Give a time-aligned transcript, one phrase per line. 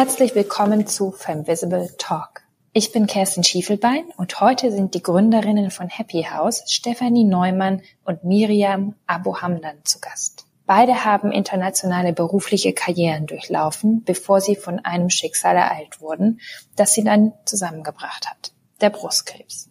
[0.00, 2.42] Herzlich willkommen zu Femvisible Talk.
[2.72, 8.22] Ich bin Kerstin Schiefelbein und heute sind die Gründerinnen von Happy House, Stefanie Neumann und
[8.22, 10.46] Miriam Abu-Hamdan zu Gast.
[10.66, 16.38] Beide haben internationale berufliche Karrieren durchlaufen, bevor sie von einem Schicksal ereilt wurden,
[16.76, 19.68] das sie dann zusammengebracht hat, der Brustkrebs.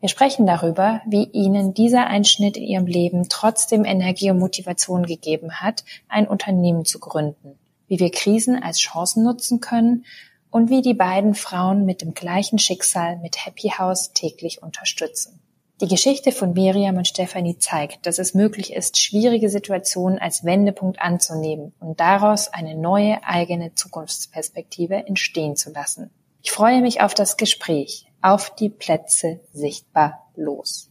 [0.00, 5.60] Wir sprechen darüber, wie ihnen dieser Einschnitt in ihrem Leben trotzdem Energie und Motivation gegeben
[5.60, 10.04] hat, ein Unternehmen zu gründen, wie wir Krisen als Chancen nutzen können
[10.50, 15.40] und wie die beiden Frauen mit dem gleichen Schicksal mit Happy House täglich unterstützen.
[15.82, 21.02] Die Geschichte von Miriam und Stefanie zeigt, dass es möglich ist, schwierige Situationen als Wendepunkt
[21.02, 26.10] anzunehmen und daraus eine neue eigene Zukunftsperspektive entstehen zu lassen.
[26.42, 28.06] Ich freue mich auf das Gespräch.
[28.22, 30.90] Auf die Plätze sichtbar los.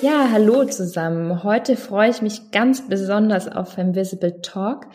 [0.00, 1.42] Ja, hallo zusammen.
[1.42, 4.86] Heute freue ich mich ganz besonders auf Invisible Talk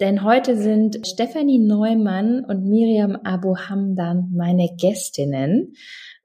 [0.00, 5.74] denn heute sind Stefanie Neumann und Miriam Abu Hamdan meine Gästinnen.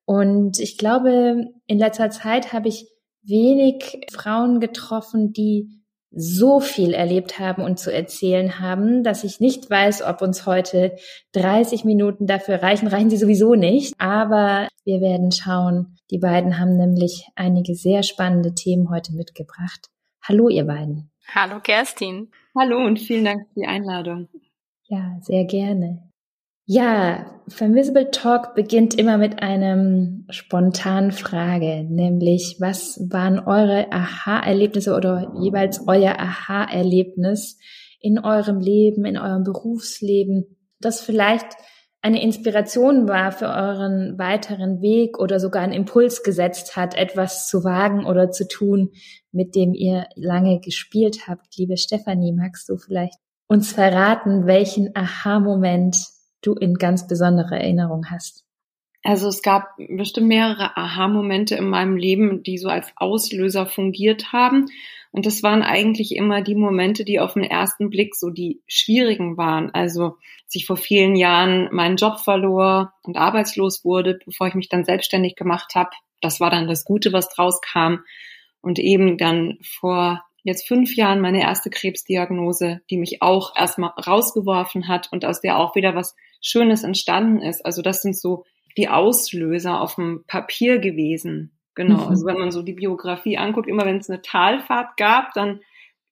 [0.05, 2.87] Und ich glaube, in letzter Zeit habe ich
[3.21, 5.78] wenig Frauen getroffen, die
[6.11, 10.95] so viel erlebt haben und zu erzählen haben, dass ich nicht weiß, ob uns heute
[11.33, 12.87] 30 Minuten dafür reichen.
[12.87, 13.93] Reichen sie sowieso nicht.
[13.99, 15.97] Aber wir werden schauen.
[16.09, 19.87] Die beiden haben nämlich einige sehr spannende Themen heute mitgebracht.
[20.27, 21.11] Hallo, ihr beiden.
[21.33, 22.31] Hallo, Kerstin.
[22.57, 24.27] Hallo und vielen Dank für die Einladung.
[24.87, 26.08] Ja, sehr gerne.
[26.71, 35.33] Ja, Femvisible Talk beginnt immer mit einem spontanen Frage, nämlich was waren eure Aha-Erlebnisse oder
[35.41, 37.57] jeweils euer Aha-Erlebnis
[37.99, 41.47] in eurem Leben, in eurem Berufsleben, das vielleicht
[42.03, 47.63] eine Inspiration war für euren weiteren Weg oder sogar einen Impuls gesetzt hat, etwas zu
[47.63, 48.91] wagen oder zu tun,
[49.31, 51.57] mit dem ihr lange gespielt habt.
[51.57, 53.17] Liebe Stefanie, magst du vielleicht
[53.47, 58.45] uns verraten, welchen Aha-Moment du in ganz besonderer Erinnerung hast?
[59.03, 64.65] Also es gab bestimmt mehrere Aha-Momente in meinem Leben, die so als Auslöser fungiert haben.
[65.11, 69.37] Und das waren eigentlich immer die Momente, die auf den ersten Blick so die schwierigen
[69.37, 69.73] waren.
[69.73, 74.69] Also als ich vor vielen Jahren meinen Job verlor und arbeitslos wurde, bevor ich mich
[74.69, 75.91] dann selbstständig gemacht habe.
[76.21, 78.03] Das war dann das Gute, was draus kam.
[78.61, 84.87] Und eben dann vor jetzt fünf Jahren meine erste Krebsdiagnose, die mich auch erstmal rausgeworfen
[84.87, 87.65] hat und aus der auch wieder was Schönes entstanden ist.
[87.65, 88.45] Also das sind so
[88.77, 91.57] die Auslöser auf dem Papier gewesen.
[91.75, 92.07] Genau, mhm.
[92.09, 95.61] also wenn man so die Biografie anguckt, immer wenn es eine Talfahrt gab, dann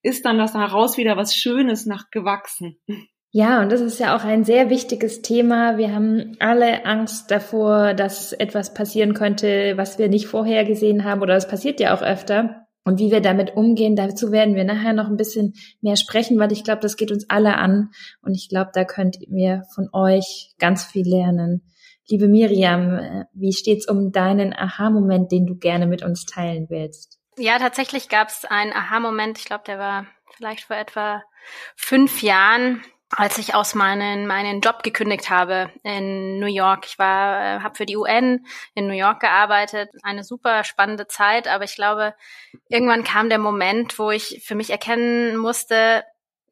[0.02, 2.78] ist dann das daraus wieder was Schönes nachgewachsen.
[3.32, 5.78] Ja, und das ist ja auch ein sehr wichtiges Thema.
[5.78, 11.36] Wir haben alle Angst davor, dass etwas passieren könnte, was wir nicht vorhergesehen haben, oder
[11.36, 12.67] es passiert ja auch öfter.
[12.88, 16.54] Und wie wir damit umgehen, dazu werden wir nachher noch ein bisschen mehr sprechen, weil
[16.54, 17.90] ich glaube, das geht uns alle an.
[18.22, 21.70] Und ich glaube, da könnt ihr von euch ganz viel lernen.
[22.08, 27.20] Liebe Miriam, wie steht's um deinen Aha-Moment, den du gerne mit uns teilen willst?
[27.38, 30.06] Ja, tatsächlich gab es einen Aha-Moment, ich glaube, der war
[30.38, 31.22] vielleicht vor etwa
[31.76, 32.84] fünf Jahren,
[33.16, 36.86] als ich aus meinen meinen Job gekündigt habe in New York.
[36.88, 41.48] Ich war äh, habe für die UN in New York gearbeitet, eine super spannende Zeit,
[41.48, 42.14] aber ich glaube,
[42.68, 46.04] irgendwann kam der Moment, wo ich für mich erkennen musste,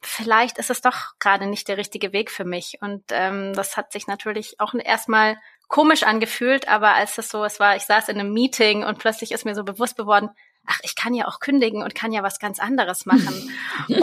[0.05, 2.77] vielleicht ist es doch gerade nicht der richtige Weg für mich.
[2.81, 5.37] Und ähm, das hat sich natürlich auch erstmal
[5.67, 9.31] komisch angefühlt, aber als das so, es war, ich saß in einem Meeting und plötzlich
[9.31, 10.29] ist mir so bewusst geworden,
[10.65, 13.51] ach, ich kann ja auch kündigen und kann ja was ganz anderes machen.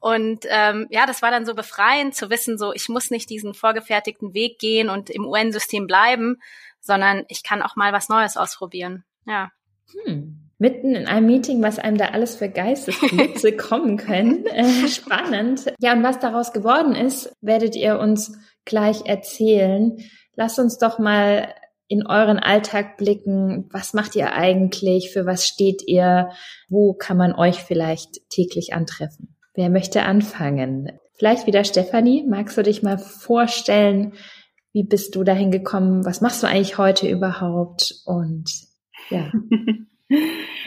[0.00, 3.54] und ähm, ja, das war dann so befreiend zu wissen, so ich muss nicht diesen
[3.54, 6.40] vorgefertigten Weg gehen und im UN-System bleiben,
[6.80, 9.04] sondern ich kann auch mal was Neues ausprobieren.
[9.26, 9.50] Ja.
[10.04, 14.44] Hm mitten in einem Meeting, was einem da alles für Geistesblitze kommen können.
[14.44, 15.72] Äh, spannend.
[15.80, 19.96] Ja, und was daraus geworden ist, werdet ihr uns gleich erzählen.
[20.34, 21.54] Lasst uns doch mal
[21.90, 23.68] in euren Alltag blicken.
[23.72, 25.10] Was macht ihr eigentlich?
[25.10, 26.30] Für was steht ihr?
[26.68, 29.36] Wo kann man euch vielleicht täglich antreffen?
[29.54, 30.92] Wer möchte anfangen?
[31.14, 32.24] Vielleicht wieder Stefanie.
[32.28, 34.14] Magst du dich mal vorstellen?
[34.72, 36.04] Wie bist du dahin gekommen?
[36.04, 37.92] Was machst du eigentlich heute überhaupt?
[38.06, 38.48] Und
[39.10, 39.32] ja.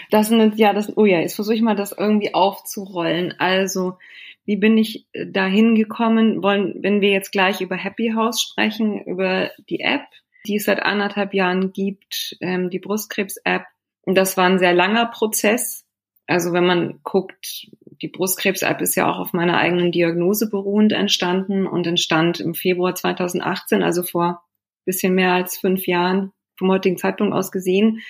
[0.09, 3.33] Das sind ja das, oh ja, jetzt versuche ich mal das irgendwie aufzurollen.
[3.39, 3.97] Also,
[4.45, 6.43] wie bin ich äh, dahin gekommen?
[6.43, 10.05] Wollen, wenn wir jetzt gleich über Happy House sprechen, über die App,
[10.45, 13.63] die es seit anderthalb Jahren gibt, ähm, die Brustkrebs-App.
[14.05, 15.85] Das war ein sehr langer Prozess.
[16.27, 17.69] Also wenn man guckt,
[18.01, 22.95] die Brustkrebs-App ist ja auch auf meiner eigenen Diagnose beruhend entstanden und entstand im Februar
[22.95, 24.43] 2018, also vor
[24.85, 28.01] bisschen mehr als fünf Jahren vom heutigen Zeitpunkt aus gesehen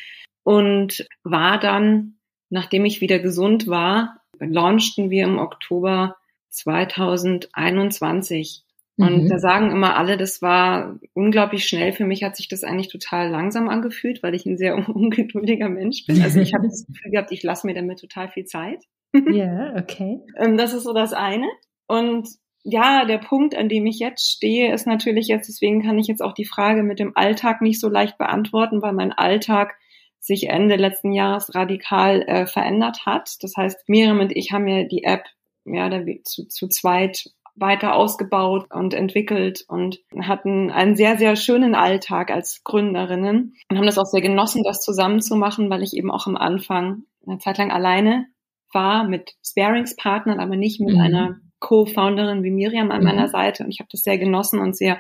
[0.44, 2.18] und war dann
[2.54, 6.16] nachdem ich wieder gesund war, launchten wir im Oktober
[6.50, 8.63] 2021.
[8.96, 9.30] Und mhm.
[9.30, 11.94] da sagen immer alle, das war unglaublich schnell.
[11.94, 16.06] Für mich hat sich das eigentlich total langsam angefühlt, weil ich ein sehr ungeduldiger Mensch
[16.06, 16.22] bin.
[16.22, 18.84] Also ich habe das Gefühl gehabt, ich lasse mir damit total viel Zeit.
[19.32, 20.20] Ja, okay.
[20.38, 21.48] Ähm, das ist so das eine.
[21.88, 22.28] Und
[22.64, 26.22] ja, der Punkt, an dem ich jetzt stehe, ist natürlich jetzt, deswegen kann ich jetzt
[26.22, 29.76] auch die Frage mit dem Alltag nicht so leicht beantworten, weil mein Alltag
[30.20, 33.36] sich Ende letzten Jahres radikal äh, verändert hat.
[33.42, 35.26] Das heißt, Miriam und ich haben ja die App
[35.66, 35.90] ja,
[36.24, 37.26] zu, zu zweit
[37.56, 43.86] weiter ausgebaut und entwickelt und hatten einen sehr, sehr schönen Alltag als Gründerinnen und haben
[43.86, 47.38] das auch sehr genossen, das zusammen zu machen, weil ich eben auch am Anfang eine
[47.38, 48.26] Zeit lang alleine
[48.72, 51.02] war mit Sparingspartnern, aber nicht mit mhm.
[51.02, 53.06] einer Co-Founderin wie Miriam an mhm.
[53.06, 53.64] meiner Seite.
[53.64, 55.00] Und ich habe das sehr genossen und sehr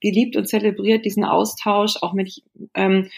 [0.00, 2.42] geliebt und zelebriert, diesen Austausch, auch mit
[2.74, 3.10] ähm,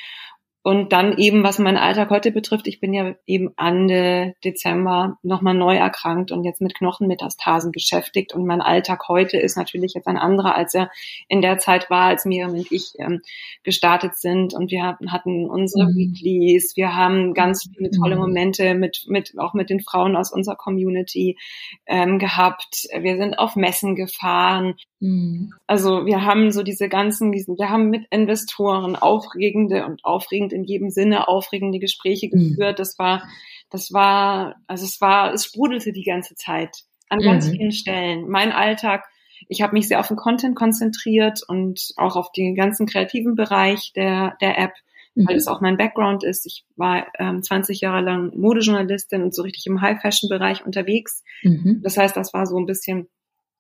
[0.65, 5.55] und dann eben, was meinen Alltag heute betrifft, ich bin ja eben Ende Dezember nochmal
[5.55, 8.33] neu erkrankt und jetzt mit Knochenmetastasen beschäftigt.
[8.33, 10.89] Und mein Alltag heute ist natürlich jetzt ein anderer, als er
[11.27, 13.23] in der Zeit war, als Miriam und ich ähm,
[13.65, 14.55] gestartet sind.
[14.55, 15.97] Und wir hatten unsere mhm.
[15.97, 18.21] Weeklies, wir haben ganz viele tolle mhm.
[18.21, 21.39] Momente mit, mit, auch mit den Frauen aus unserer Community
[21.87, 22.87] ähm, gehabt.
[23.01, 24.75] Wir sind auf Messen gefahren.
[25.03, 25.53] Mhm.
[25.67, 30.91] Also wir haben so diese ganzen, wir haben mit Investoren aufregende und aufregend in jedem
[30.91, 32.51] Sinne aufregende Gespräche mhm.
[32.51, 32.79] geführt.
[32.79, 33.25] Das war,
[33.69, 37.51] das war, also es war, es sprudelte die ganze Zeit an ganz mhm.
[37.51, 38.29] vielen Stellen.
[38.29, 39.05] Mein Alltag,
[39.49, 43.93] ich habe mich sehr auf den Content konzentriert und auch auf den ganzen kreativen Bereich
[43.97, 44.73] der, der App,
[45.17, 45.27] mhm.
[45.27, 46.47] weil es auch mein Background ist.
[46.47, 51.25] Ich war ähm, 20 Jahre lang Modejournalistin und so richtig im High-Fashion-Bereich unterwegs.
[51.43, 51.81] Mhm.
[51.83, 53.09] Das heißt, das war so ein bisschen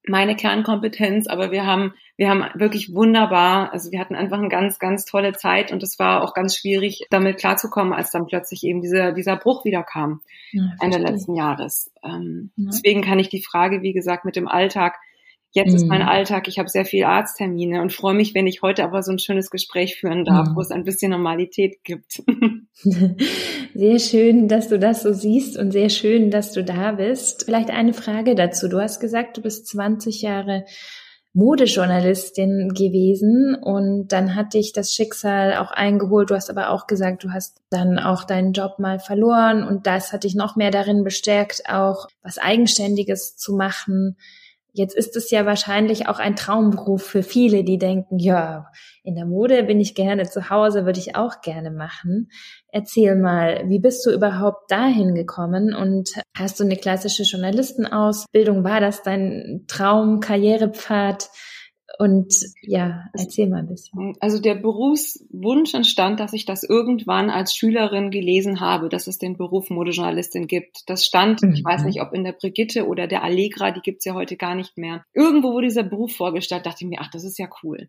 [0.07, 4.79] meine Kernkompetenz, aber wir haben, wir haben wirklich wunderbar, also wir hatten einfach eine ganz,
[4.79, 8.81] ganz tolle Zeit und es war auch ganz schwierig, damit klarzukommen, als dann plötzlich eben
[8.81, 10.21] dieser, dieser Bruch wieder kam,
[10.51, 11.93] ja, Ende letzten Jahres.
[12.05, 12.71] Ähm, ja.
[12.73, 14.99] Deswegen kann ich die Frage, wie gesagt, mit dem Alltag
[15.55, 15.77] Jetzt mhm.
[15.77, 16.09] ist mein mhm.
[16.09, 19.19] Alltag, ich habe sehr viel Arzttermine und freue mich, wenn ich heute aber so ein
[19.19, 20.57] schönes Gespräch führen darf, mhm.
[20.57, 22.23] wo es ein bisschen Normalität gibt.
[23.75, 27.45] Sehr schön, dass du das so siehst und sehr schön, dass du da bist.
[27.45, 28.69] Vielleicht eine Frage dazu.
[28.69, 30.65] Du hast gesagt, du bist 20 Jahre
[31.35, 36.31] Modejournalistin gewesen und dann hat dich das Schicksal auch eingeholt.
[36.31, 40.13] Du hast aber auch gesagt, du hast dann auch deinen Job mal verloren und das
[40.13, 44.17] hat dich noch mehr darin bestärkt, auch was Eigenständiges zu machen.
[44.75, 48.67] Jetzt ist es ja wahrscheinlich auch ein Traumberuf für viele, die denken, ja,
[49.03, 52.31] in der Mode bin ich gerne zu Hause, würde ich auch gerne machen.
[52.69, 58.65] Erzähl mal, wie bist du überhaupt dahin gekommen und hast du eine klassische Journalistenausbildung?
[58.65, 61.29] War das dein Traum, Karrierepfad?
[61.99, 64.15] Und ja, erzähl mal ein bisschen.
[64.21, 69.37] Also der Berufswunsch entstand, dass ich das irgendwann als Schülerin gelesen habe, dass es den
[69.37, 70.85] Beruf Modejournalistin gibt.
[70.87, 71.53] Das stand, mhm.
[71.53, 74.55] ich weiß nicht, ob in der Brigitte oder der Allegra, die gibt's ja heute gar
[74.55, 75.05] nicht mehr.
[75.13, 77.89] Irgendwo wurde dieser Beruf vorgestellt, dachte ich mir, ach, das ist ja cool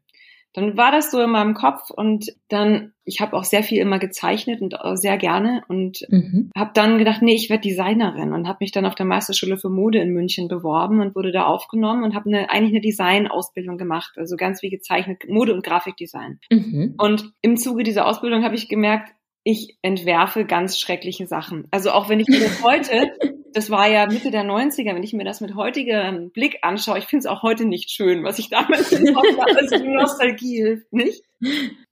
[0.54, 3.98] dann war das so in meinem Kopf und dann, ich habe auch sehr viel immer
[3.98, 6.52] gezeichnet und sehr gerne und mhm.
[6.56, 9.70] habe dann gedacht, nee, ich werde Designerin und habe mich dann auf der Meisterschule für
[9.70, 14.14] Mode in München beworben und wurde da aufgenommen und habe eine, eigentlich eine Design-Ausbildung gemacht,
[14.18, 16.40] also ganz wie gezeichnet, Mode- und Grafikdesign.
[16.52, 16.96] Mhm.
[16.98, 19.12] Und im Zuge dieser Ausbildung habe ich gemerkt,
[19.44, 21.68] ich entwerfe ganz schreckliche Sachen.
[21.72, 23.12] Also auch wenn ich mir heute
[23.54, 27.06] das war ja Mitte der 90er, wenn ich mir das mit heutigem Blick anschaue, ich
[27.06, 30.92] finde es auch heute nicht schön, was ich damals gemacht habe, also die Nostalgie hilft
[30.92, 31.24] nicht.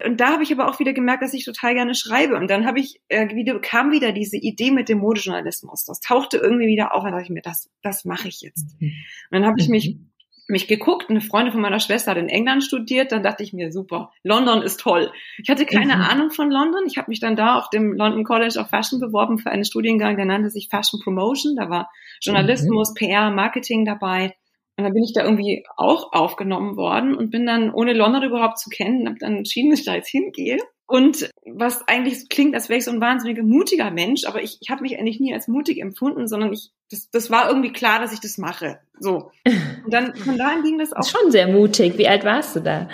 [0.05, 2.35] Und da habe ich aber auch wieder gemerkt, dass ich total gerne schreibe.
[2.35, 5.83] Und dann habe ich äh, wieder, kam wieder diese Idee mit dem Modejournalismus.
[5.85, 8.79] Das tauchte irgendwie wieder auf und dachte ich mir, das, das mache ich jetzt.
[8.79, 8.87] Mhm.
[8.87, 10.10] Und dann habe ich mich mhm
[10.47, 13.71] mich geguckt, eine Freundin von meiner Schwester hat in England studiert, dann dachte ich mir,
[13.71, 15.11] super, London ist toll.
[15.41, 16.01] Ich hatte keine mhm.
[16.01, 16.83] Ahnung von London.
[16.87, 20.17] Ich habe mich dann da auf dem London College of Fashion beworben für einen Studiengang,
[20.17, 21.55] der nannte sich Fashion Promotion.
[21.55, 21.89] Da war
[22.21, 22.95] Journalismus, mhm.
[22.95, 24.35] PR, Marketing dabei.
[24.77, 28.57] Und dann bin ich da irgendwie auch aufgenommen worden und bin dann, ohne London überhaupt
[28.57, 30.57] zu kennen, habe dann entschieden, dass ich da jetzt hingehe.
[30.91, 34.69] Und was eigentlich klingt, als wäre ich so ein wahnsinniger mutiger Mensch, aber ich, ich
[34.69, 38.11] habe mich eigentlich nie als mutig empfunden, sondern ich, das, das war irgendwie klar, dass
[38.11, 38.77] ich das mache.
[38.99, 39.31] So.
[39.85, 41.05] Und dann von dahin ging das auch.
[41.05, 41.97] Schon sehr mutig.
[41.97, 42.89] Wie alt warst du da?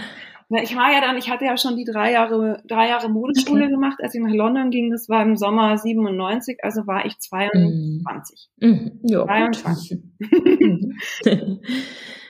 [0.50, 3.66] Na, ich war ja dann, ich hatte ja schon die drei Jahre, drei Jahre Modeschule
[3.66, 3.72] okay.
[3.72, 4.92] gemacht, als ich nach London ging.
[4.92, 8.48] Das war im Sommer 97, also war ich 22.
[8.58, 9.00] Mhm.
[9.04, 10.00] Ja, 22.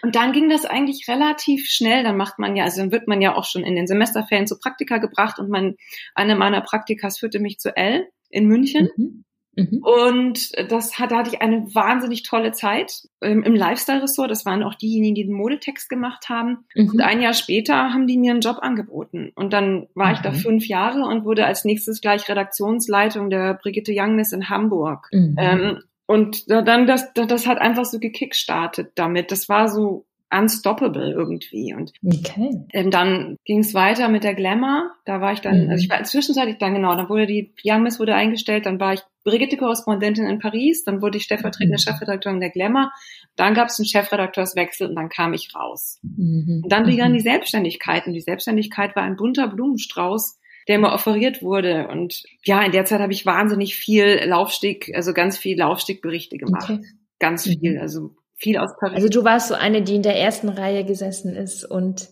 [0.03, 2.03] Und dann ging das eigentlich relativ schnell.
[2.03, 4.57] Dann macht man ja, also dann wird man ja auch schon in den Semesterferien zu
[4.57, 5.75] Praktika gebracht und man,
[6.15, 8.89] eine meiner Praktikas führte mich zu L in München.
[8.97, 9.25] Mhm.
[9.57, 9.81] Mhm.
[9.81, 14.29] Und das hat, da hatte ich eine wahnsinnig tolle Zeit ähm, im Lifestyle-Ressort.
[14.29, 16.65] Das waren auch diejenigen, die den Modetext gemacht haben.
[16.75, 16.91] Mhm.
[16.91, 19.31] Und ein Jahr später haben die mir einen Job angeboten.
[19.35, 20.13] Und dann war mhm.
[20.13, 20.35] ich da mhm.
[20.35, 25.09] fünf Jahre und wurde als nächstes gleich Redaktionsleitung der Brigitte Youngness in Hamburg.
[25.11, 25.35] Mhm.
[25.39, 29.31] Ähm, und dann, das, das hat einfach so gekickstartet damit.
[29.31, 31.73] Das war so unstoppable irgendwie.
[31.73, 32.65] Und okay.
[32.73, 34.91] ähm, dann ging es weiter mit der Glamour.
[35.05, 35.69] Da war ich dann, mhm.
[35.69, 38.93] also ich war zwischenzeitlich dann genau, dann wurde die Young Miss wurde eingestellt, dann war
[38.93, 41.91] ich Brigitte-Korrespondentin in Paris, dann wurde ich stellvertretende mhm.
[41.91, 42.91] Chefredakteurin der Glamour,
[43.35, 45.99] dann gab es einen Chefredakteurswechsel und dann kam ich raus.
[46.01, 46.61] Mhm.
[46.63, 47.15] Und dann begann mhm.
[47.15, 51.87] die Selbstständigkeit und die Selbstständigkeit war ein bunter Blumenstrauß, der mir offeriert wurde.
[51.87, 56.69] Und ja, in der Zeit habe ich wahnsinnig viel Laufsteg, also ganz viel Laufstegberichte gemacht.
[56.69, 56.81] Okay.
[57.19, 57.81] Ganz viel, mhm.
[57.81, 58.95] also viel aus Paris.
[58.95, 62.09] Also du warst so eine, die in der ersten Reihe gesessen ist und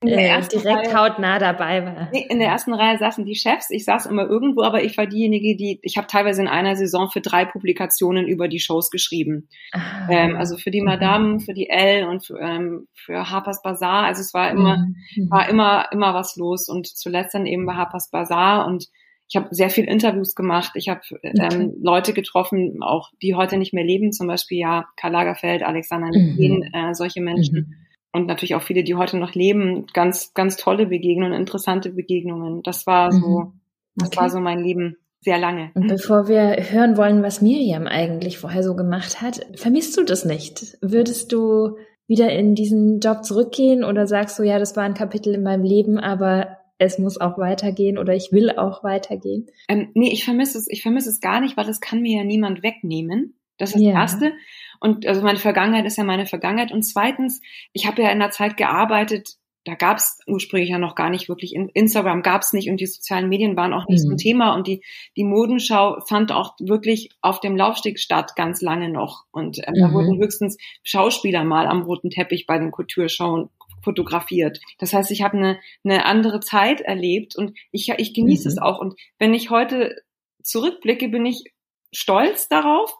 [0.00, 2.08] äh, direkt Reihe, hautnah dabei war.
[2.12, 3.70] Nee, in der ersten Reihe saßen die Chefs.
[3.70, 7.10] Ich saß immer irgendwo, aber ich war diejenige, die, ich habe teilweise in einer Saison
[7.10, 9.48] für drei Publikationen über die Shows geschrieben.
[9.72, 14.04] Ah, ähm, also für die Madame, für die L und für, ähm, für Harper's Bazaar.
[14.04, 15.30] Also es war immer, mhm.
[15.30, 18.88] war immer, immer was los und zuletzt dann eben bei Harper's Bazaar und
[19.28, 20.72] ich habe sehr viel Interviews gemacht.
[20.74, 25.12] Ich habe ähm, Leute getroffen, auch die heute nicht mehr leben, zum Beispiel ja Karl
[25.12, 26.64] Lagerfeld, Alexander mhm.
[26.72, 27.54] äh, solche Menschen.
[27.56, 27.74] Mhm.
[28.10, 29.86] Und natürlich auch viele, die heute noch leben.
[29.92, 32.62] Ganz, ganz tolle Begegnungen, interessante Begegnungen.
[32.62, 33.52] Das war so, mhm.
[33.96, 35.72] das war so mein Leben sehr lange.
[35.74, 40.24] Und bevor wir hören wollen, was Miriam eigentlich vorher so gemacht hat, vermisst du das
[40.24, 40.78] nicht?
[40.80, 45.34] Würdest du wieder in diesen Job zurückgehen oder sagst du, ja, das war ein Kapitel
[45.34, 49.48] in meinem Leben, aber es muss auch weitergehen oder ich will auch weitergehen?
[49.68, 52.24] Ähm, nee, ich vermisse es, ich vermisse es gar nicht, weil es kann mir ja
[52.24, 53.38] niemand wegnehmen.
[53.58, 53.92] Das ist ja.
[53.92, 54.32] das Erste.
[54.80, 56.72] Und also meine Vergangenheit ist ja meine Vergangenheit.
[56.72, 57.40] Und zweitens,
[57.72, 61.28] ich habe ja in der Zeit gearbeitet, da gab es ursprünglich ja noch gar nicht
[61.28, 64.02] wirklich, Instagram gab es nicht und die sozialen Medien waren auch nicht mhm.
[64.02, 64.18] so ein mhm.
[64.18, 64.82] Thema und die,
[65.16, 69.24] die Modenschau fand auch wirklich auf dem Laufsteg statt, ganz lange noch.
[69.30, 69.80] Und ähm, mhm.
[69.80, 73.50] da wurden höchstens Schauspieler mal am roten Teppich bei den Kulturschauen
[73.88, 74.60] fotografiert.
[74.78, 78.52] Das heißt, ich habe eine, eine andere Zeit erlebt und ich, ich genieße mhm.
[78.52, 78.80] es auch.
[78.80, 80.02] Und wenn ich heute
[80.42, 81.54] zurückblicke, bin ich
[81.90, 82.94] stolz darauf.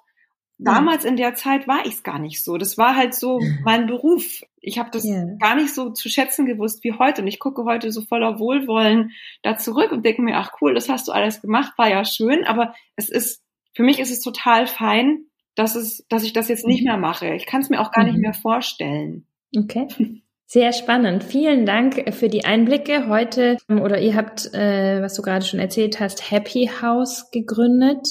[0.61, 2.57] Damals in der Zeit war ich es gar nicht so.
[2.57, 4.43] Das war halt so mein Beruf.
[4.61, 5.37] Ich habe das yeah.
[5.39, 7.21] gar nicht so zu schätzen gewusst wie heute.
[7.23, 10.89] Und ich gucke heute so voller Wohlwollen da zurück und denke mir, ach cool, das
[10.89, 12.45] hast du alles gemacht, war ja schön.
[12.45, 16.67] Aber es ist, für mich ist es total fein, dass es, dass ich das jetzt
[16.67, 16.87] nicht mhm.
[16.87, 17.35] mehr mache.
[17.35, 18.13] Ich kann es mir auch gar mhm.
[18.13, 19.27] nicht mehr vorstellen.
[19.55, 19.87] Okay.
[20.51, 21.25] Sehr spannend.
[21.25, 23.07] Vielen Dank für die Einblicke.
[23.11, 28.09] Heute oder ihr habt, äh, was du gerade schon erzählt hast, Happy House gegründet.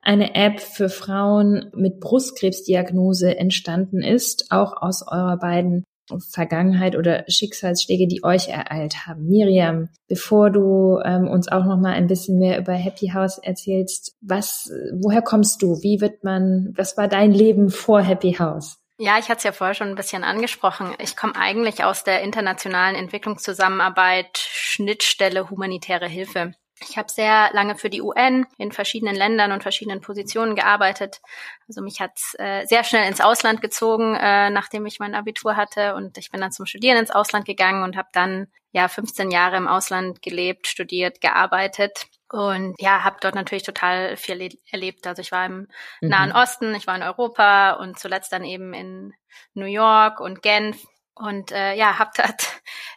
[0.00, 5.84] Eine App für Frauen mit Brustkrebsdiagnose entstanden ist, auch aus eurer beiden
[6.30, 9.26] Vergangenheit oder Schicksalsschläge, die euch ereilt haben.
[9.26, 14.16] Miriam, bevor du ähm, uns auch noch mal ein bisschen mehr über Happy House erzählst,
[14.22, 14.70] was,
[15.02, 15.82] woher kommst du?
[15.82, 18.78] Wie wird man, was war dein Leben vor Happy House?
[18.98, 20.94] Ja, ich hatte es ja vorher schon ein bisschen angesprochen.
[21.00, 26.54] Ich komme eigentlich aus der internationalen Entwicklungszusammenarbeit, Schnittstelle humanitäre Hilfe.
[26.80, 31.20] Ich habe sehr lange für die UN in verschiedenen Ländern und verschiedenen Positionen gearbeitet.
[31.66, 35.94] Also mich hat äh, sehr schnell ins Ausland gezogen, äh, nachdem ich mein Abitur hatte
[35.96, 39.56] und ich bin dann zum Studieren ins Ausland gegangen und habe dann ja 15 Jahre
[39.56, 45.06] im Ausland gelebt, studiert, gearbeitet und ja, habe dort natürlich total viel erlebt.
[45.06, 45.68] Also ich war im
[46.00, 46.08] mhm.
[46.08, 49.14] Nahen Osten, ich war in Europa und zuletzt dann eben in
[49.54, 52.44] New York und Genf und äh, ja, habe dort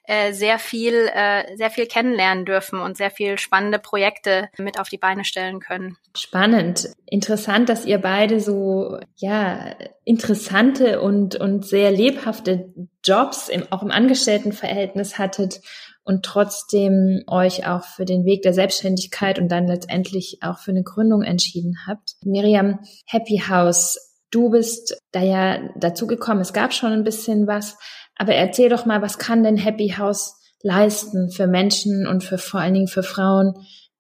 [0.06, 4.90] äh, sehr viel, äh, sehr viel kennenlernen dürfen und sehr viel spannende Projekte mit auf
[4.90, 5.98] die Beine stellen können.
[6.16, 13.84] Spannend, interessant, dass ihr beide so ja interessante und und sehr lebhafte Jobs im, auch
[13.84, 15.62] im Angestelltenverhältnis hattet
[16.08, 20.84] und trotzdem euch auch für den Weg der Selbstständigkeit und dann letztendlich auch für eine
[20.84, 22.14] Gründung entschieden habt.
[22.24, 26.40] Miriam, Happy House, du bist da ja dazu gekommen.
[26.40, 27.78] Es gab schon ein bisschen was,
[28.16, 32.62] aber erzähl doch mal, was kann denn Happy House leisten für Menschen und für vor
[32.62, 33.54] allen Dingen für Frauen,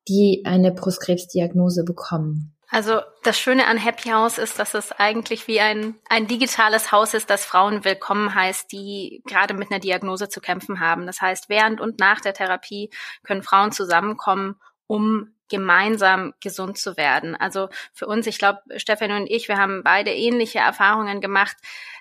[0.08, 2.57] die eine Brustkrebsdiagnose bekommen?
[2.69, 7.13] Also das Schöne an Happy House ist, dass es eigentlich wie ein, ein digitales Haus
[7.13, 11.05] ist, das Frauen willkommen heißt, die gerade mit einer Diagnose zu kämpfen haben.
[11.05, 12.89] Das heißt, während und nach der Therapie
[13.24, 17.36] können Frauen zusammenkommen, um gemeinsam gesund zu werden.
[17.36, 21.55] Also für uns, ich glaube, Stefan und ich, wir haben beide ähnliche Erfahrungen gemacht.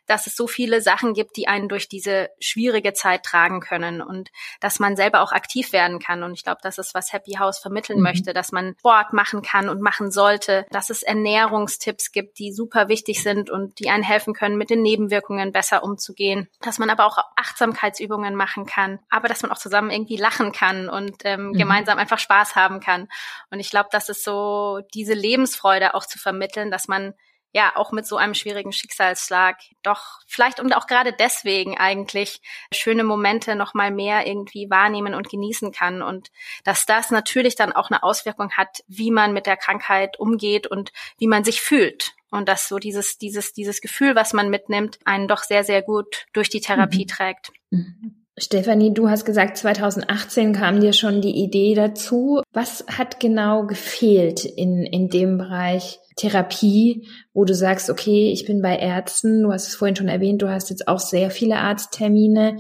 [0.07, 4.31] Dass es so viele Sachen gibt, die einen durch diese schwierige Zeit tragen können und
[4.61, 6.23] dass man selber auch aktiv werden kann.
[6.23, 8.05] Und ich glaube, das ist, was Happy House vermitteln mhm.
[8.05, 12.89] möchte, dass man Sport machen kann und machen sollte, dass es Ernährungstipps gibt, die super
[12.89, 17.07] wichtig sind und die einen helfen können, mit den Nebenwirkungen besser umzugehen, dass man aber
[17.07, 21.53] auch Achtsamkeitsübungen machen kann, aber dass man auch zusammen irgendwie lachen kann und ähm, mhm.
[21.53, 23.09] gemeinsam einfach Spaß haben kann.
[23.51, 27.15] Und ich glaube, das ist so diese Lebensfreude auch zu vermitteln, dass man
[27.57, 33.03] ja auch mit so einem schwierigen Schicksalsschlag doch vielleicht und auch gerade deswegen eigentlich schöne
[33.03, 36.29] Momente noch mal mehr irgendwie wahrnehmen und genießen kann und
[36.65, 40.93] dass das natürlich dann auch eine Auswirkung hat, wie man mit der Krankheit umgeht und
[41.17, 45.27] wie man sich fühlt und dass so dieses dieses dieses Gefühl, was man mitnimmt, einen
[45.27, 47.09] doch sehr sehr gut durch die Therapie mhm.
[47.09, 47.53] trägt.
[47.71, 48.26] Mhm.
[48.39, 52.43] Stefanie, du hast gesagt, 2018 kam dir schon die Idee dazu.
[52.53, 58.61] Was hat genau gefehlt in, in dem Bereich Therapie, wo du sagst, okay, ich bin
[58.61, 62.59] bei Ärzten, du hast es vorhin schon erwähnt, du hast jetzt auch sehr viele Arzttermine.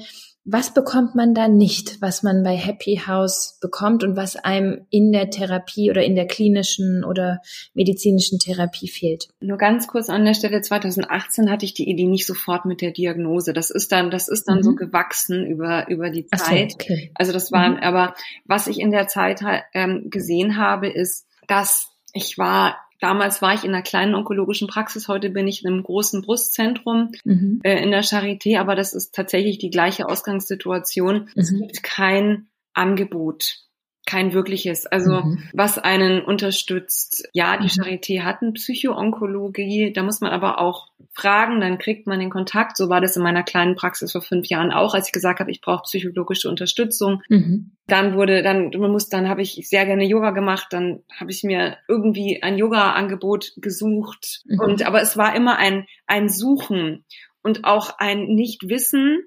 [0.48, 5.10] Was bekommt man da nicht, was man bei Happy House bekommt und was einem in
[5.10, 7.40] der Therapie oder in der klinischen oder
[7.74, 9.26] medizinischen Therapie fehlt?
[9.40, 12.92] Nur ganz kurz an der Stelle, 2018 hatte ich die Idee nicht sofort mit der
[12.92, 13.52] Diagnose.
[13.52, 14.62] Das ist dann, das ist dann mhm.
[14.62, 16.70] so gewachsen über, über die Zeit.
[16.70, 17.10] So, okay.
[17.16, 17.78] Also das war, mhm.
[17.78, 19.42] aber was ich in der Zeit
[19.74, 25.08] ähm, gesehen habe, ist, dass ich war Damals war ich in einer kleinen onkologischen Praxis,
[25.08, 27.60] heute bin ich in einem großen Brustzentrum mhm.
[27.62, 31.22] äh, in der Charité, aber das ist tatsächlich die gleiche Ausgangssituation.
[31.22, 31.30] Mhm.
[31.34, 33.65] Es gibt kein Angebot
[34.06, 34.86] kein wirkliches.
[34.86, 35.42] Also mhm.
[35.52, 37.28] was einen unterstützt.
[37.32, 37.82] Ja, die mhm.
[37.82, 42.76] Charité hat eine Psychoonkologie, da muss man aber auch fragen, dann kriegt man den Kontakt.
[42.76, 45.50] So war das in meiner kleinen Praxis vor fünf Jahren auch, als ich gesagt habe,
[45.50, 47.22] ich brauche psychologische Unterstützung.
[47.28, 47.72] Mhm.
[47.88, 51.42] Dann wurde, dann, man muss, dann habe ich sehr gerne Yoga gemacht, dann habe ich
[51.42, 54.42] mir irgendwie ein Yoga-Angebot gesucht.
[54.46, 54.60] Mhm.
[54.60, 57.04] Und aber es war immer ein, ein Suchen
[57.42, 59.18] und auch ein Nicht-Wissen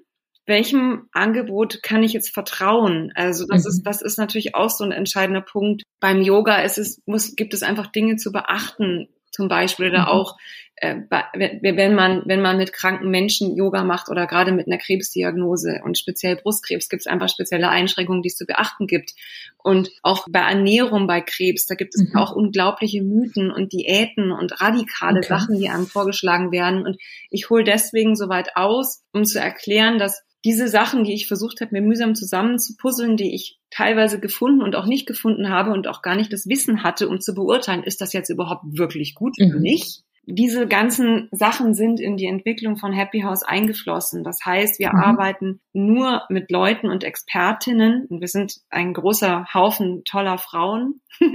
[0.50, 3.10] welchem Angebot kann ich jetzt vertrauen?
[3.14, 3.68] Also das mhm.
[3.70, 5.82] ist, das ist natürlich auch so ein entscheidender Punkt.
[6.00, 10.08] Beim Yoga ist es, muss, gibt es einfach Dinge zu beachten, zum Beispiel oder mhm.
[10.08, 10.36] auch
[10.76, 15.80] äh, wenn man wenn man mit kranken Menschen Yoga macht oder gerade mit einer Krebsdiagnose
[15.84, 19.12] und speziell Brustkrebs gibt es einfach spezielle Einschränkungen, die es zu beachten gibt
[19.58, 22.16] und auch bei Ernährung bei Krebs da gibt es mhm.
[22.16, 25.28] auch unglaubliche Mythen und Diäten und radikale okay.
[25.28, 26.96] Sachen, die einem vorgeschlagen werden und
[27.30, 31.60] ich hole deswegen so weit aus, um zu erklären, dass diese Sachen, die ich versucht
[31.60, 36.02] habe, mir mühsam zusammenzupuzzeln, die ich teilweise gefunden und auch nicht gefunden habe und auch
[36.02, 39.50] gar nicht das Wissen hatte, um zu beurteilen, ist das jetzt überhaupt wirklich gut mhm.
[39.50, 40.02] für mich?
[40.26, 44.22] Diese ganzen Sachen sind in die Entwicklung von Happy House eingeflossen.
[44.22, 45.00] Das heißt, wir mhm.
[45.00, 51.00] arbeiten nur mit Leuten und Expertinnen und wir sind ein großer Haufen toller Frauen.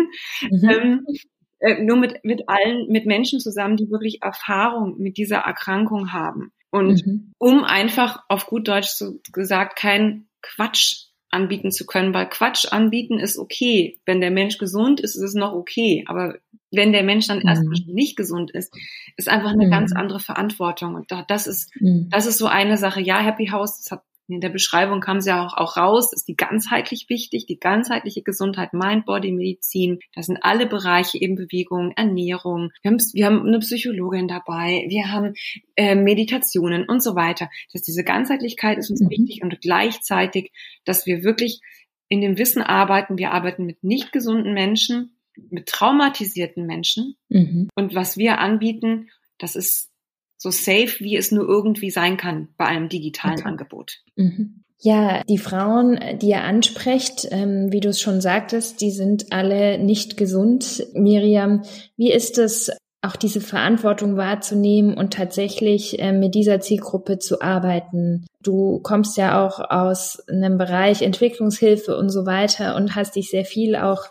[0.49, 0.69] Mhm.
[0.69, 1.05] ähm,
[1.59, 6.51] äh, nur mit, mit allen, mit Menschen zusammen, die wirklich Erfahrung mit dieser Erkrankung haben.
[6.75, 7.31] Und mhm.
[7.37, 13.19] um einfach auf gut Deutsch so gesagt kein Quatsch anbieten zu können, weil Quatsch anbieten
[13.19, 13.99] ist okay.
[14.05, 16.03] Wenn der Mensch gesund ist, ist es noch okay.
[16.07, 16.35] Aber
[16.71, 17.47] wenn der Mensch dann mhm.
[17.47, 18.73] erstmal nicht gesund ist,
[19.15, 19.71] ist einfach eine mhm.
[19.71, 20.95] ganz andere Verantwortung.
[20.95, 22.09] Und das ist, mhm.
[22.11, 23.01] das ist so eine Sache.
[23.01, 26.27] Ja, Happy House, das hat in der Beschreibung kam es ja auch, auch raus, ist
[26.27, 29.99] die ganzheitlich wichtig, die ganzheitliche Gesundheit, Mind, Body, Medizin.
[30.13, 32.71] Das sind alle Bereiche, eben Bewegung, Ernährung.
[32.81, 35.33] Wir haben, wir haben eine Psychologin dabei, wir haben
[35.75, 37.49] äh, Meditationen und so weiter.
[37.71, 39.09] Dass diese Ganzheitlichkeit ist uns mhm.
[39.09, 40.51] wichtig und gleichzeitig,
[40.85, 41.61] dass wir wirklich
[42.09, 45.17] in dem Wissen arbeiten, wir arbeiten mit nicht gesunden Menschen,
[45.49, 47.15] mit traumatisierten Menschen.
[47.29, 47.69] Mhm.
[47.75, 49.91] Und was wir anbieten, das ist
[50.45, 53.47] so safe, wie es nur irgendwie sein kann bei einem digitalen okay.
[53.47, 54.01] Angebot.
[54.15, 54.61] Mhm.
[54.79, 59.79] Ja, die Frauen, die ihr ansprecht, ähm, wie du es schon sagtest, die sind alle
[59.79, 60.85] nicht gesund.
[60.93, 61.63] Miriam,
[61.97, 68.25] wie ist es, auch diese Verantwortung wahrzunehmen und tatsächlich äh, mit dieser Zielgruppe zu arbeiten?
[68.41, 73.45] Du kommst ja auch aus einem Bereich Entwicklungshilfe und so weiter und hast dich sehr
[73.45, 74.05] viel auch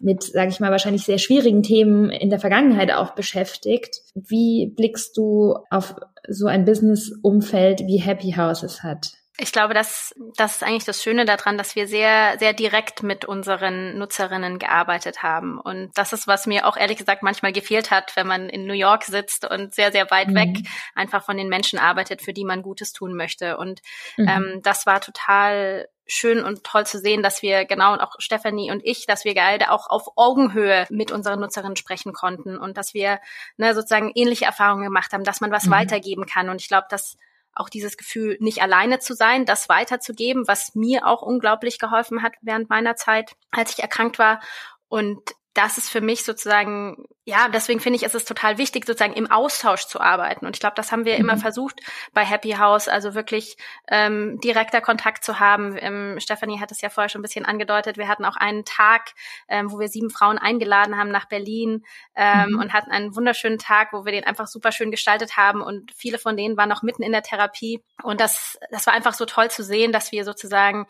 [0.00, 4.00] mit, sage ich mal, wahrscheinlich sehr schwierigen Themen in der Vergangenheit auch beschäftigt.
[4.14, 5.94] Wie blickst du auf
[6.28, 9.12] so ein Business-Umfeld wie Happy Houses hat?
[9.42, 13.24] Ich glaube, das, das ist eigentlich das Schöne daran, dass wir sehr, sehr direkt mit
[13.24, 15.58] unseren Nutzerinnen gearbeitet haben.
[15.58, 18.74] Und das ist, was mir auch ehrlich gesagt manchmal gefehlt hat, wenn man in New
[18.74, 20.34] York sitzt und sehr, sehr weit mhm.
[20.34, 23.56] weg einfach von den Menschen arbeitet, für die man Gutes tun möchte.
[23.56, 23.80] Und
[24.18, 24.28] mhm.
[24.28, 28.70] ähm, das war total schön und toll zu sehen, dass wir genau und auch Stephanie
[28.70, 32.94] und ich, dass wir beide auch auf Augenhöhe mit unseren Nutzerinnen sprechen konnten und dass
[32.94, 33.20] wir
[33.56, 35.72] ne, sozusagen ähnliche Erfahrungen gemacht haben, dass man was mhm.
[35.72, 36.48] weitergeben kann.
[36.48, 37.16] Und ich glaube, dass
[37.54, 42.32] auch dieses Gefühl, nicht alleine zu sein, das weiterzugeben, was mir auch unglaublich geholfen hat
[42.42, 44.40] während meiner Zeit, als ich erkrankt war.
[44.88, 45.20] Und
[45.54, 49.30] das ist für mich sozusagen, ja, deswegen finde ich, ist es total wichtig, sozusagen im
[49.30, 50.46] Austausch zu arbeiten.
[50.46, 51.20] Und ich glaube, das haben wir mhm.
[51.20, 51.80] immer versucht
[52.12, 53.56] bei Happy House, also wirklich
[53.88, 55.76] ähm, direkter Kontakt zu haben.
[55.80, 57.98] Ähm, Stefanie hat es ja vorher schon ein bisschen angedeutet.
[57.98, 59.12] Wir hatten auch einen Tag,
[59.48, 61.84] ähm, wo wir sieben Frauen eingeladen haben nach Berlin
[62.14, 62.60] ähm, mhm.
[62.60, 65.62] und hatten einen wunderschönen Tag, wo wir den einfach super schön gestaltet haben.
[65.62, 67.82] Und viele von denen waren noch mitten in der Therapie.
[68.04, 70.86] Und das, das war einfach so toll zu sehen, dass wir sozusagen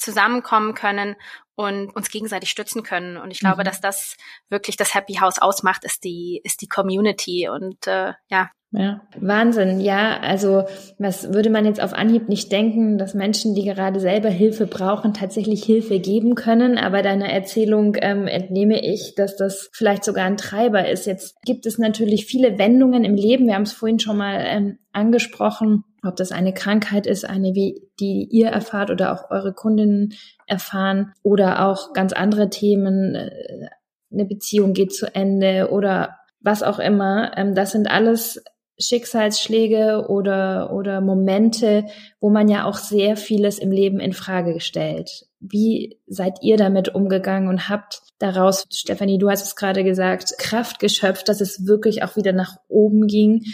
[0.00, 1.16] zusammenkommen können
[1.54, 3.16] und uns gegenseitig stützen können.
[3.16, 3.64] Und ich glaube, mhm.
[3.64, 4.16] dass das
[4.48, 7.48] wirklich das Happy House ausmacht, ist die, ist die Community.
[7.48, 8.50] Und äh, ja.
[8.72, 9.80] Ja, Wahnsinn.
[9.80, 10.64] Ja, also
[10.96, 15.12] was würde man jetzt auf Anhieb nicht denken, dass Menschen, die gerade selber Hilfe brauchen,
[15.12, 16.78] tatsächlich Hilfe geben können.
[16.78, 21.06] Aber deiner Erzählung ähm, entnehme ich, dass das vielleicht sogar ein Treiber ist.
[21.06, 23.48] Jetzt gibt es natürlich viele Wendungen im Leben.
[23.48, 27.82] Wir haben es vorhin schon mal ähm, angesprochen ob das eine Krankheit ist, eine wie
[27.98, 30.14] die ihr erfahrt oder auch eure Kundinnen
[30.46, 33.68] erfahren oder auch ganz andere Themen, äh,
[34.12, 37.36] eine Beziehung geht zu Ende oder was auch immer.
[37.36, 38.42] Ähm, das sind alles
[38.80, 41.84] Schicksalsschläge oder, oder Momente,
[42.18, 45.26] wo man ja auch sehr vieles im Leben in Frage stellt.
[45.38, 50.78] Wie seid ihr damit umgegangen und habt daraus, Stefanie, du hast es gerade gesagt, Kraft
[50.78, 53.44] geschöpft, dass es wirklich auch wieder nach oben ging?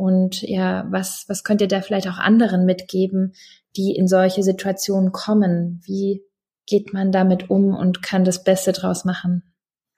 [0.00, 3.34] Und ja, was, was könnt ihr da vielleicht auch anderen mitgeben,
[3.76, 5.82] die in solche Situationen kommen?
[5.84, 6.22] Wie
[6.66, 9.42] geht man damit um und kann das Beste draus machen?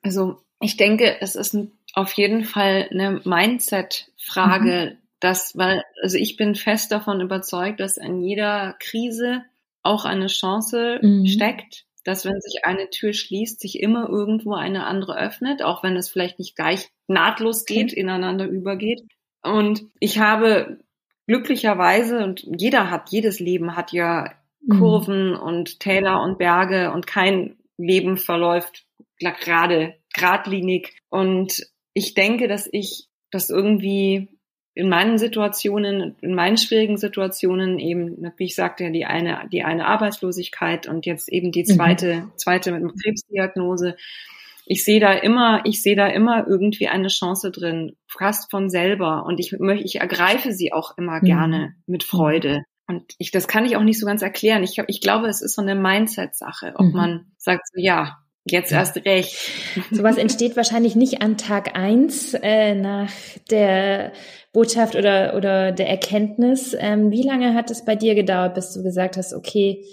[0.01, 1.55] Also ich denke, es ist
[1.93, 4.97] auf jeden Fall eine Mindset-Frage, mhm.
[5.21, 9.43] dass, weil, also ich bin fest davon überzeugt, dass in jeder Krise
[9.83, 11.27] auch eine Chance mhm.
[11.27, 15.95] steckt, dass wenn sich eine Tür schließt, sich immer irgendwo eine andere öffnet, auch wenn
[15.95, 18.01] es vielleicht nicht gleich nahtlos geht, okay.
[18.01, 19.03] ineinander übergeht.
[19.43, 20.79] Und ich habe
[21.27, 24.79] glücklicherweise, und jeder hat, jedes Leben hat ja mhm.
[24.79, 25.39] Kurven mhm.
[25.39, 28.85] und Täler und Berge und kein Leben verläuft
[29.19, 30.93] gerade geradlinig.
[31.09, 34.27] Und ich denke, dass ich das irgendwie
[34.75, 39.85] in meinen Situationen, in meinen schwierigen Situationen eben, wie ich sagte, die eine, die eine
[39.85, 42.31] Arbeitslosigkeit und jetzt eben die zweite, mhm.
[42.37, 43.95] zweite mit einer Krebsdiagnose,
[44.65, 49.25] ich sehe da immer, ich sehe da immer irgendwie eine Chance drin, fast von selber.
[49.25, 51.25] Und ich möchte, ich ergreife sie auch immer mhm.
[51.25, 52.63] gerne mit Freude.
[52.87, 54.63] Und ich, das kann ich auch nicht so ganz erklären.
[54.63, 56.93] Ich, ich glaube, es ist so eine Mindset-Sache, ob mhm.
[56.93, 58.79] man sagt, so, ja, jetzt ja.
[58.79, 59.35] erst recht.
[59.91, 63.11] Sowas entsteht wahrscheinlich nicht an Tag eins äh, nach
[63.49, 64.13] der
[64.51, 66.75] Botschaft oder, oder der Erkenntnis.
[66.77, 69.85] Ähm, wie lange hat es bei dir gedauert, bis du gesagt hast, okay,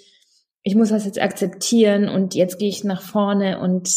[0.62, 3.88] ich muss das jetzt akzeptieren und jetzt gehe ich nach vorne und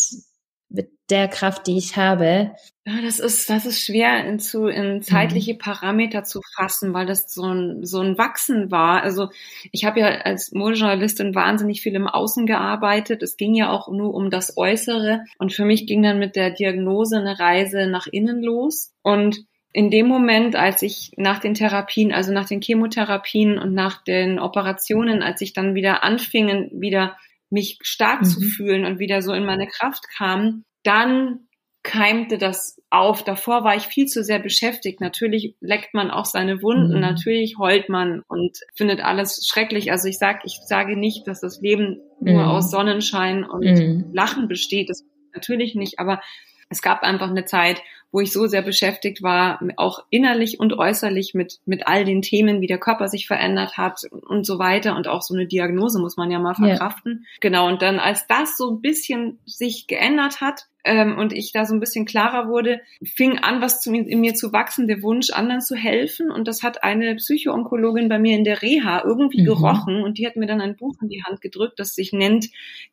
[0.73, 2.51] mit der Kraft, die ich habe.
[2.85, 5.59] Ja, das ist, das ist schwer in, zu, in zeitliche mhm.
[5.59, 9.03] Parameter zu fassen, weil das so ein, so ein Wachsen war.
[9.03, 9.29] Also
[9.71, 13.21] ich habe ja als Modejournalistin wahnsinnig viel im Außen gearbeitet.
[13.23, 15.21] Es ging ja auch nur um das Äußere.
[15.37, 18.91] Und für mich ging dann mit der Diagnose eine Reise nach innen los.
[19.03, 24.03] Und in dem Moment, als ich nach den Therapien, also nach den Chemotherapien und nach
[24.03, 27.17] den Operationen, als ich dann wieder anfingen, wieder
[27.53, 28.25] mich stark mhm.
[28.25, 31.47] zu fühlen und wieder so in meine Kraft kam, dann
[31.83, 33.23] keimte das auf.
[33.23, 35.01] Davor war ich viel zu sehr beschäftigt.
[35.01, 37.01] Natürlich leckt man auch seine Wunden, mhm.
[37.01, 39.91] natürlich heult man und findet alles schrecklich.
[39.91, 42.33] Also ich sag, ich sage nicht, dass das Leben mhm.
[42.33, 44.09] nur aus Sonnenschein und mhm.
[44.13, 44.89] Lachen besteht.
[44.89, 46.21] Das natürlich nicht, aber
[46.69, 47.81] es gab einfach eine Zeit,
[48.13, 52.61] wo ich so sehr beschäftigt war, auch innerlich und äußerlich mit, mit all den Themen,
[52.61, 54.95] wie der Körper sich verändert hat und so weiter.
[54.95, 57.21] Und auch so eine Diagnose muss man ja mal verkraften.
[57.23, 57.37] Ja.
[57.41, 57.67] Genau.
[57.67, 61.73] Und dann, als das so ein bisschen sich geändert hat, ähm, und ich da so
[61.73, 65.61] ein bisschen klarer wurde, fing an, was zu, in mir zu wachsen, der Wunsch, anderen
[65.61, 66.29] zu helfen.
[66.29, 69.45] Und das hat eine Psychoonkologin bei mir in der Reha irgendwie mhm.
[69.45, 72.49] gerochen und die hat mir dann ein Buch in die Hand gedrückt, das sich nennt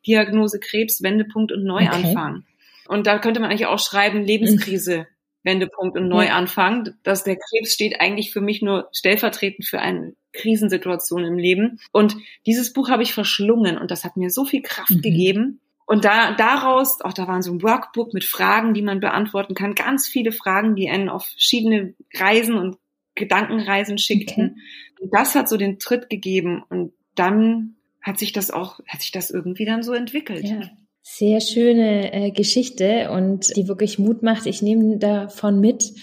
[0.07, 2.37] Diagnose Krebs, Wendepunkt und Neuanfang.
[2.37, 2.50] Okay.
[2.87, 5.07] Und da könnte man eigentlich auch schreiben, Lebenskrise,
[5.43, 6.89] Wendepunkt und Neuanfang.
[7.03, 11.79] Dass der Krebs steht eigentlich für mich nur stellvertretend für eine Krisensituation im Leben.
[11.91, 12.15] Und
[12.45, 15.01] dieses Buch habe ich verschlungen und das hat mir so viel Kraft mhm.
[15.01, 15.61] gegeben.
[15.85, 19.75] Und da, daraus, auch da waren so ein Workbook mit Fragen, die man beantworten kann,
[19.75, 22.77] ganz viele Fragen, die einen auf verschiedene Reisen und
[23.15, 24.51] Gedankenreisen schickten.
[24.51, 25.03] Okay.
[25.03, 29.11] Und das hat so den Tritt gegeben und dann hat sich das auch, hat sich
[29.11, 30.45] das irgendwie dann so entwickelt.
[30.45, 30.61] Ja.
[31.01, 34.45] Sehr schöne äh, Geschichte und die wirklich Mut macht.
[34.45, 35.93] Ich nehme davon mit,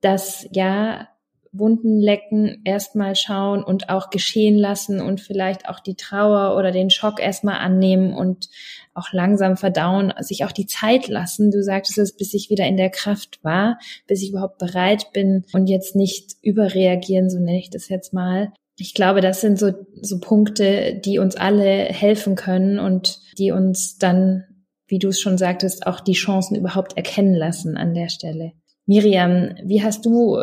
[0.00, 1.08] dass ja
[1.56, 6.90] Wunden lecken, erstmal schauen und auch geschehen lassen und vielleicht auch die Trauer oder den
[6.90, 8.48] Schock erstmal annehmen und
[8.92, 11.52] auch langsam verdauen, sich auch die Zeit lassen.
[11.52, 15.44] Du sagtest es, bis ich wieder in der Kraft war, bis ich überhaupt bereit bin
[15.52, 18.52] und jetzt nicht überreagieren, so nenne ich das jetzt mal.
[18.76, 23.98] Ich glaube, das sind so, so Punkte, die uns alle helfen können und die uns
[23.98, 24.44] dann
[24.86, 28.52] wie du es schon sagtest, auch die Chancen überhaupt erkennen lassen an der Stelle.
[28.86, 30.42] Miriam, wie hast du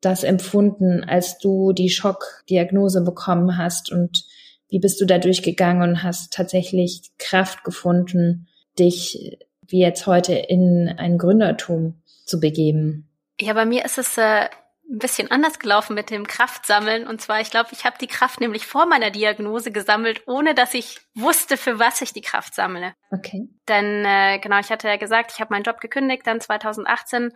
[0.00, 4.24] das empfunden, als du die Schockdiagnose bekommen hast und
[4.68, 8.46] wie bist du da durchgegangen und hast tatsächlich Kraft gefunden,
[8.78, 13.08] dich wie jetzt heute in ein Gründertum zu begeben?
[13.40, 14.46] Ja, bei mir ist es äh,
[14.90, 17.06] ein bisschen anders gelaufen mit dem Kraftsammeln.
[17.06, 20.74] Und zwar, ich glaube, ich habe die Kraft nämlich vor meiner Diagnose gesammelt, ohne dass
[20.74, 22.94] ich wusste, für was ich die Kraft sammle.
[23.10, 23.48] Okay.
[23.68, 27.32] Denn äh, genau, ich hatte ja gesagt, ich habe meinen Job gekündigt dann 2018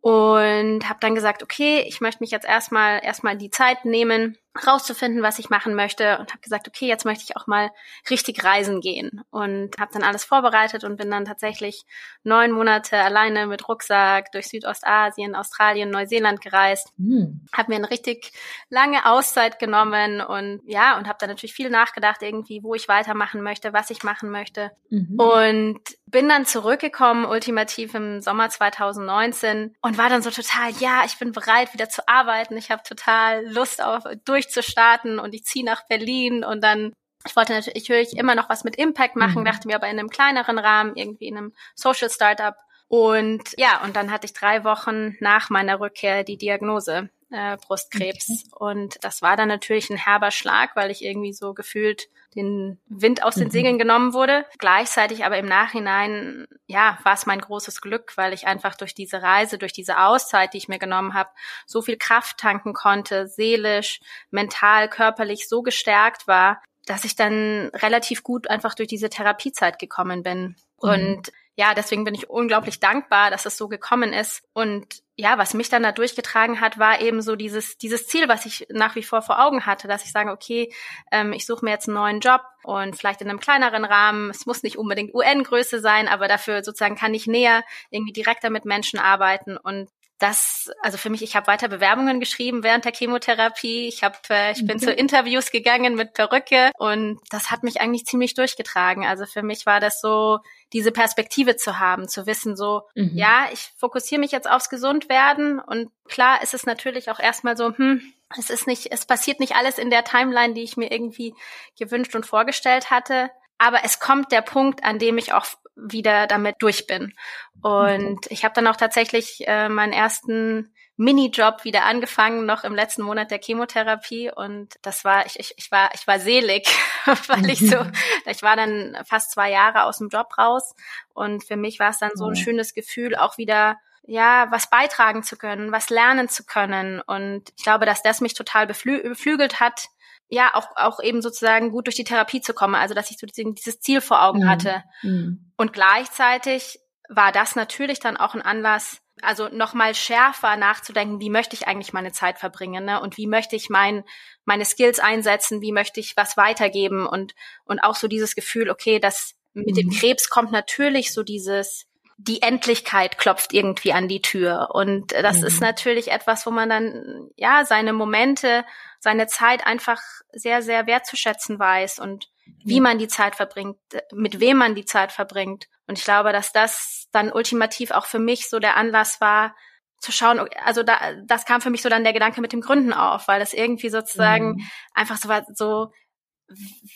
[0.00, 5.22] und habe dann gesagt, okay, ich möchte mich jetzt erstmal erstmal die Zeit nehmen, rauszufinden,
[5.22, 7.70] was ich machen möchte und habe gesagt, okay, jetzt möchte ich auch mal
[8.10, 11.84] richtig reisen gehen und habe dann alles vorbereitet und bin dann tatsächlich
[12.22, 17.46] neun Monate alleine mit Rucksack durch Südostasien, Australien, Neuseeland gereist, mhm.
[17.52, 18.32] habe mir eine richtig
[18.68, 23.42] lange Auszeit genommen und ja und habe dann natürlich viel nachgedacht irgendwie, wo ich weitermachen
[23.42, 25.18] möchte, was ich machen möchte mhm.
[25.18, 31.18] und bin dann zurückgekommen ultimativ im Sommer 2019 und war dann so total, ja, ich
[31.18, 35.64] bin bereit wieder zu arbeiten, ich habe total Lust auf durch durchzustarten und ich ziehe
[35.64, 36.92] nach Berlin und dann
[37.26, 39.44] ich wollte natürlich immer noch was mit Impact machen, mhm.
[39.44, 42.54] dachte mir aber in einem kleineren Rahmen, irgendwie in einem Social Startup.
[42.86, 48.28] Und ja, und dann hatte ich drei Wochen nach meiner Rückkehr die Diagnose äh, Brustkrebs.
[48.50, 48.64] Okay.
[48.64, 53.22] Und das war dann natürlich ein herber Schlag, weil ich irgendwie so gefühlt den Wind
[53.22, 53.52] aus den mhm.
[53.52, 54.44] Segeln genommen wurde.
[54.58, 59.22] Gleichzeitig aber im Nachhinein, ja, war es mein großes Glück, weil ich einfach durch diese
[59.22, 61.30] Reise, durch diese Auszeit, die ich mir genommen habe,
[61.66, 68.22] so viel Kraft tanken konnte, seelisch, mental, körperlich so gestärkt war, dass ich dann relativ
[68.22, 70.56] gut einfach durch diese Therapiezeit gekommen bin.
[70.82, 70.88] Mhm.
[70.90, 74.44] Und ja, deswegen bin ich unglaublich dankbar, dass es so gekommen ist.
[74.52, 78.46] Und ja, was mich dann da durchgetragen hat, war eben so dieses, dieses Ziel, was
[78.46, 80.72] ich nach wie vor vor Augen hatte, dass ich sage, okay,
[81.10, 84.30] ähm, ich suche mir jetzt einen neuen Job und vielleicht in einem kleineren Rahmen.
[84.30, 88.64] Es muss nicht unbedingt UN-Größe sein, aber dafür sozusagen kann ich näher irgendwie direkter mit
[88.64, 93.86] Menschen arbeiten und das, also für mich, ich habe weiter Bewerbungen geschrieben während der Chemotherapie.
[93.86, 94.86] Ich habe, äh, ich bin okay.
[94.86, 99.06] zu Interviews gegangen mit Perücke und das hat mich eigentlich ziemlich durchgetragen.
[99.06, 100.38] Also für mich war das so,
[100.72, 103.12] diese Perspektive zu haben, zu wissen, so, mhm.
[103.14, 107.76] ja, ich fokussiere mich jetzt aufs Gesundwerden und klar ist es natürlich auch erstmal so,
[107.76, 108.02] hm,
[108.36, 111.34] es ist nicht, es passiert nicht alles in der Timeline, die ich mir irgendwie
[111.78, 113.30] gewünscht und vorgestellt hatte.
[113.58, 117.14] Aber es kommt der Punkt, an dem ich auch wieder damit durch bin.
[117.62, 123.02] Und ich habe dann auch tatsächlich äh, meinen ersten Minijob wieder angefangen, noch im letzten
[123.02, 124.32] Monat der Chemotherapie.
[124.34, 126.68] Und das war, ich, ich, ich war, ich war selig,
[127.28, 127.84] weil ich so,
[128.26, 130.74] ich war dann fast zwei Jahre aus dem Job raus.
[131.14, 133.76] Und für mich war es dann so ein schönes Gefühl, auch wieder
[134.08, 137.00] ja, was beitragen zu können, was lernen zu können.
[137.00, 139.88] Und ich glaube, dass das mich total beflü beflügelt hat,
[140.28, 142.74] ja, auch, auch eben sozusagen gut durch die Therapie zu kommen.
[142.74, 144.48] Also, dass ich so dieses Ziel vor Augen mhm.
[144.48, 144.84] hatte.
[145.02, 145.52] Mhm.
[145.56, 151.56] Und gleichzeitig war das natürlich dann auch ein Anlass, also nochmal schärfer nachzudenken, wie möchte
[151.56, 153.00] ich eigentlich meine Zeit verbringen, ne?
[153.00, 154.04] Und wie möchte ich mein,
[154.44, 159.00] meine Skills einsetzen, wie möchte ich was weitergeben und, und auch so dieses Gefühl, okay,
[159.00, 159.92] das mit dem mhm.
[159.92, 161.86] Krebs kommt natürlich so dieses,
[162.16, 164.70] die Endlichkeit klopft irgendwie an die Tür.
[164.72, 165.46] Und das mhm.
[165.46, 168.64] ist natürlich etwas, wo man dann, ja, seine Momente,
[169.00, 170.00] seine Zeit einfach
[170.32, 172.28] sehr, sehr wertzuschätzen weiß und
[172.64, 173.78] wie man die Zeit verbringt,
[174.12, 175.66] mit wem man die Zeit verbringt.
[175.86, 179.54] Und ich glaube, dass das dann ultimativ auch für mich so der Anlass war,
[180.00, 182.92] zu schauen, also da, das kam für mich so dann der Gedanke mit dem Gründen
[182.92, 184.70] auf, weil das irgendwie sozusagen mhm.
[184.94, 185.92] einfach so war, so,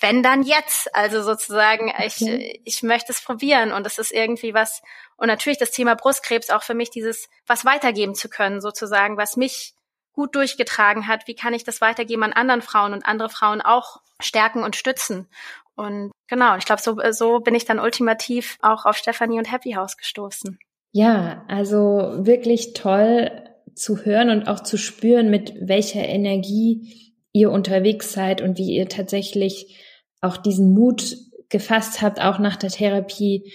[0.01, 2.23] wenn dann jetzt, also sozusagen, ich,
[2.65, 4.83] ich möchte es probieren und es ist irgendwie was,
[5.17, 9.37] und natürlich das Thema Brustkrebs auch für mich dieses, was weitergeben zu können, sozusagen, was
[9.37, 9.75] mich
[10.13, 14.01] gut durchgetragen hat, wie kann ich das weitergeben an anderen Frauen und andere Frauen auch
[14.21, 15.29] stärken und stützen.
[15.75, 19.73] Und genau, ich glaube, so, so bin ich dann ultimativ auch auf Stephanie und Happy
[19.73, 20.59] House gestoßen.
[20.93, 23.31] Ja, also wirklich toll
[23.75, 28.89] zu hören und auch zu spüren, mit welcher Energie ihr unterwegs seid und wie ihr
[28.89, 29.79] tatsächlich
[30.21, 31.17] auch diesen Mut
[31.49, 33.53] gefasst habt, auch nach der Therapie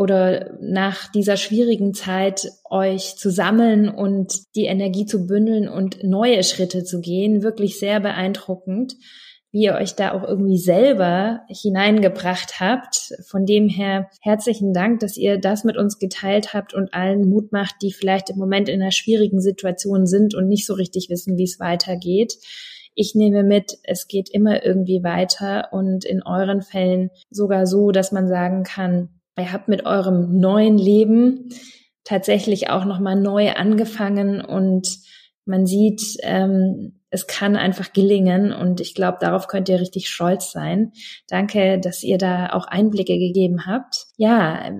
[0.00, 6.42] oder nach dieser schwierigen Zeit euch zu sammeln und die Energie zu bündeln und neue
[6.42, 7.42] Schritte zu gehen.
[7.42, 8.96] Wirklich sehr beeindruckend,
[9.52, 13.12] wie ihr euch da auch irgendwie selber hineingebracht habt.
[13.28, 17.52] Von dem her herzlichen Dank, dass ihr das mit uns geteilt habt und allen Mut
[17.52, 21.36] macht, die vielleicht im Moment in einer schwierigen Situation sind und nicht so richtig wissen,
[21.36, 22.38] wie es weitergeht.
[22.94, 28.12] Ich nehme mit, es geht immer irgendwie weiter und in euren Fällen sogar so, dass
[28.12, 31.50] man sagen kann, Ihr habt mit eurem neuen Leben
[32.04, 34.88] tatsächlich auch nochmal neu angefangen und
[35.44, 40.52] man sieht, ähm, es kann einfach gelingen und ich glaube, darauf könnt ihr richtig stolz
[40.52, 40.92] sein.
[41.28, 44.06] Danke, dass ihr da auch Einblicke gegeben habt.
[44.16, 44.70] Ja,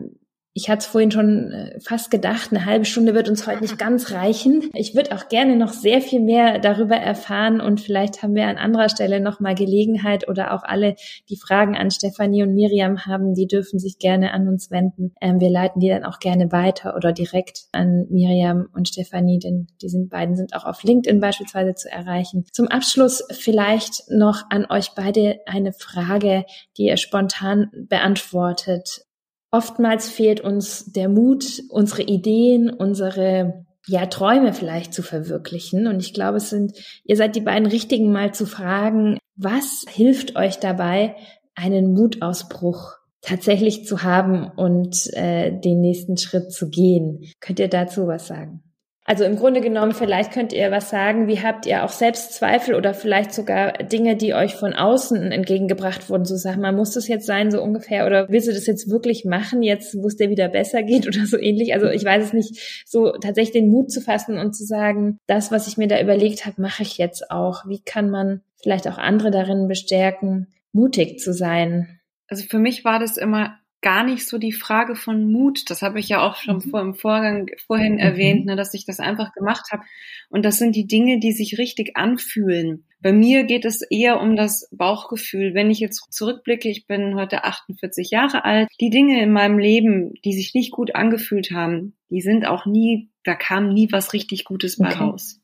[0.53, 3.79] ich hatte es vorhin schon äh, fast gedacht, eine halbe Stunde wird uns heute nicht
[3.79, 4.69] ganz reichen.
[4.75, 8.59] Ich würde auch gerne noch sehr viel mehr darüber erfahren und vielleicht haben wir an
[8.59, 10.97] anderer Stelle noch mal Gelegenheit oder auch alle,
[11.29, 15.13] die Fragen an Stefanie und Miriam haben, die dürfen sich gerne an uns wenden.
[15.21, 19.69] Ähm, wir leiten die dann auch gerne weiter oder direkt an Miriam und Stefanie, denn
[19.81, 22.45] die sind beiden sind auch auf LinkedIn beispielsweise zu erreichen.
[22.53, 26.45] Zum Abschluss vielleicht noch an euch beide eine Frage,
[26.77, 29.07] die ihr spontan beantwortet.
[29.51, 35.87] Oftmals fehlt uns der Mut, unsere Ideen, unsere ja, Träume vielleicht zu verwirklichen.
[35.87, 40.37] Und ich glaube, es sind, ihr seid die beiden Richtigen, mal zu fragen, was hilft
[40.37, 41.17] euch dabei,
[41.55, 47.25] einen Mutausbruch tatsächlich zu haben und äh, den nächsten Schritt zu gehen?
[47.41, 48.63] Könnt ihr dazu was sagen?
[49.11, 52.77] Also im Grunde genommen, vielleicht könnt ihr was sagen, wie habt ihr auch selbst Zweifel
[52.77, 57.09] oder vielleicht sogar Dinge, die euch von außen entgegengebracht wurden, so sagen, man muss das
[57.09, 60.31] jetzt sein, so ungefähr, oder willst du das jetzt wirklich machen, jetzt wo es dir
[60.31, 61.75] wieder besser geht oder so ähnlich.
[61.75, 65.51] Also ich weiß es nicht, so tatsächlich den Mut zu fassen und zu sagen, das,
[65.51, 67.67] was ich mir da überlegt habe, mache ich jetzt auch.
[67.67, 71.99] Wie kann man vielleicht auch andere darin bestärken, mutig zu sein?
[72.29, 75.71] Also für mich war das immer gar nicht so die Frage von Mut.
[75.71, 76.71] Das habe ich ja auch schon mhm.
[76.71, 77.99] vor im Vorgang vorhin mhm.
[77.99, 79.83] erwähnt, ne, dass ich das einfach gemacht habe.
[80.29, 82.85] Und das sind die Dinge, die sich richtig anfühlen.
[83.03, 85.55] Bei mir geht es eher um das Bauchgefühl.
[85.55, 90.13] Wenn ich jetzt zurückblicke, ich bin heute 48 Jahre alt, die Dinge in meinem Leben,
[90.25, 94.45] die sich nicht gut angefühlt haben, die sind auch nie, da kam nie was richtig
[94.45, 94.99] Gutes bei okay.
[94.99, 95.41] raus.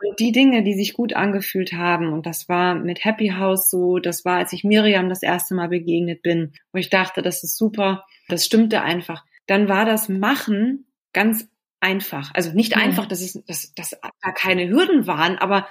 [0.00, 3.98] Und die Dinge, die sich gut angefühlt haben, und das war mit Happy House so,
[3.98, 7.56] das war, als ich Miriam das erste Mal begegnet bin, wo ich dachte, das ist
[7.56, 9.24] super, das stimmte einfach.
[9.46, 11.48] Dann war das Machen ganz
[11.80, 12.30] einfach.
[12.34, 12.82] Also nicht mhm.
[12.82, 15.66] einfach, dass, es, dass, dass da keine Hürden waren, aber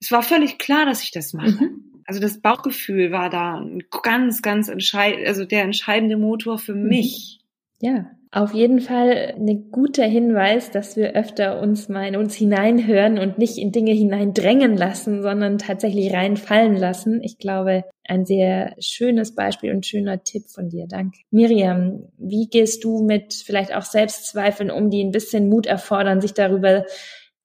[0.00, 1.64] es war völlig klar, dass ich das mache.
[1.64, 2.02] Mhm.
[2.06, 6.88] Also das Bauchgefühl war da ein ganz, ganz entscheidend, also der entscheidende Motor für mhm.
[6.88, 7.40] mich.
[7.80, 13.18] Ja, auf jeden Fall ein guter Hinweis, dass wir öfter uns mal in uns hineinhören
[13.18, 17.22] und nicht in Dinge hineindrängen lassen, sondern tatsächlich reinfallen lassen.
[17.22, 20.86] Ich glaube, ein sehr schönes Beispiel und schöner Tipp von dir.
[20.86, 21.18] Danke.
[21.30, 26.34] Miriam, wie gehst du mit vielleicht auch Selbstzweifeln um, die ein bisschen Mut erfordern, sich
[26.34, 26.84] darüber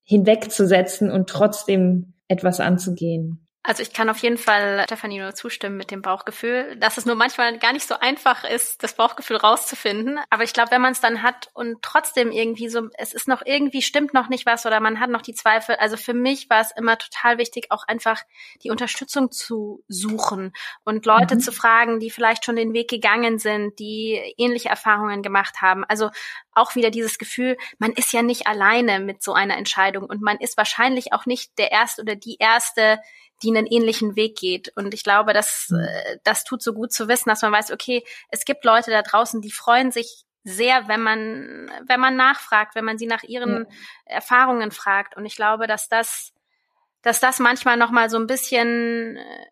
[0.03, 3.47] hinwegzusetzen und trotzdem etwas anzugehen?
[3.63, 7.15] Also ich kann auf jeden Fall Stefanie nur zustimmen mit dem Bauchgefühl, dass es nur
[7.15, 10.19] manchmal gar nicht so einfach ist, das Bauchgefühl rauszufinden.
[10.31, 13.43] Aber ich glaube, wenn man es dann hat und trotzdem irgendwie so, es ist noch
[13.45, 15.75] irgendwie stimmt noch nicht was oder man hat noch die Zweifel.
[15.75, 18.23] Also für mich war es immer total wichtig, auch einfach
[18.63, 21.39] die Unterstützung zu suchen und Leute mhm.
[21.41, 25.83] zu fragen, die vielleicht schon den Weg gegangen sind, die ähnliche Erfahrungen gemacht haben.
[25.83, 26.09] Also
[26.53, 30.37] auch wieder dieses Gefühl, man ist ja nicht alleine mit so einer Entscheidung und man
[30.37, 32.99] ist wahrscheinlich auch nicht der Erste oder die Erste,
[33.43, 34.71] die einen ähnlichen Weg geht.
[34.75, 35.79] Und ich glaube, dass mhm.
[35.79, 39.01] äh, das tut so gut zu wissen, dass man weiß, okay, es gibt Leute da
[39.01, 43.65] draußen, die freuen sich sehr, wenn man, wenn man nachfragt, wenn man sie nach ihren
[43.69, 44.15] ja.
[44.15, 45.15] Erfahrungen fragt.
[45.15, 46.33] Und ich glaube, dass das,
[47.01, 49.45] dass das manchmal noch mal so ein bisschen äh,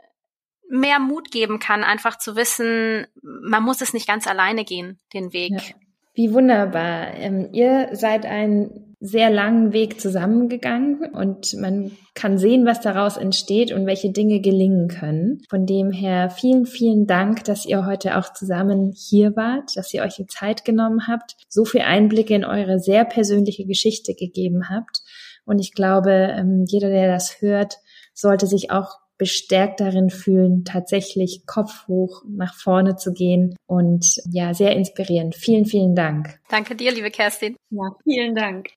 [0.69, 5.33] mehr Mut geben kann, einfach zu wissen, man muss es nicht ganz alleine gehen, den
[5.33, 5.53] Weg.
[5.53, 5.75] Ja.
[6.13, 7.13] Wie wunderbar.
[7.15, 13.71] Ähm, ihr seid einen sehr langen Weg zusammengegangen und man kann sehen, was daraus entsteht
[13.71, 15.41] und welche Dinge gelingen können.
[15.49, 20.03] Von dem her vielen, vielen Dank, dass ihr heute auch zusammen hier wart, dass ihr
[20.03, 25.01] euch die Zeit genommen habt, so viel Einblicke in eure sehr persönliche Geschichte gegeben habt.
[25.45, 27.77] Und ich glaube, ähm, jeder, der das hört,
[28.13, 34.55] sollte sich auch bestärkt darin fühlen, tatsächlich Kopf hoch nach vorne zu gehen und ja,
[34.55, 35.35] sehr inspirierend.
[35.35, 36.39] Vielen, vielen Dank.
[36.49, 37.55] Danke dir, liebe Kerstin.
[37.69, 38.69] Ja, vielen Dank.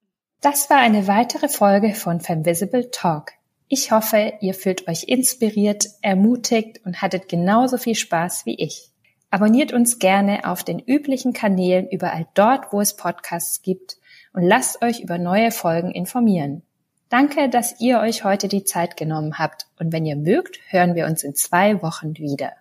[0.42, 3.30] Das war eine weitere Folge von Femvisible Talk.
[3.68, 8.90] Ich hoffe, ihr fühlt euch inspiriert, ermutigt und hattet genauso viel Spaß wie ich.
[9.30, 13.96] Abonniert uns gerne auf den üblichen Kanälen überall dort, wo es Podcasts gibt
[14.34, 16.62] und lasst euch über neue Folgen informieren.
[17.12, 21.04] Danke, dass ihr euch heute die Zeit genommen habt und wenn ihr mögt, hören wir
[21.04, 22.52] uns in zwei Wochen wieder.